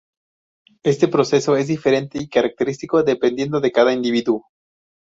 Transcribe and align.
Este 0.81 1.07
proceso 1.07 1.55
es 1.57 1.67
diferente 1.67 2.17
y 2.17 2.27
característico 2.27 3.03
dependiendo 3.03 3.61
de 3.61 3.71
cada 3.71 3.93
individuo. 3.93 4.47